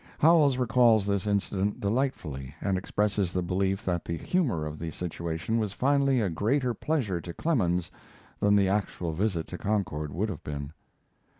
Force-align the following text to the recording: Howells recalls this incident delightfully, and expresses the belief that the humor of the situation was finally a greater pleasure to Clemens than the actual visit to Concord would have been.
Howells 0.17 0.57
recalls 0.57 1.05
this 1.05 1.27
incident 1.27 1.79
delightfully, 1.79 2.55
and 2.59 2.75
expresses 2.75 3.31
the 3.31 3.43
belief 3.43 3.85
that 3.85 4.03
the 4.03 4.17
humor 4.17 4.65
of 4.65 4.79
the 4.79 4.89
situation 4.89 5.59
was 5.59 5.73
finally 5.73 6.19
a 6.21 6.27
greater 6.27 6.73
pleasure 6.73 7.21
to 7.21 7.33
Clemens 7.35 7.91
than 8.39 8.55
the 8.55 8.67
actual 8.67 9.13
visit 9.13 9.45
to 9.49 9.59
Concord 9.59 10.11
would 10.11 10.29
have 10.29 10.43
been. 10.43 10.73